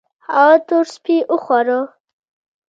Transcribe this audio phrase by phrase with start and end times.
[0.27, 1.79] هغه تور سپي وخواړه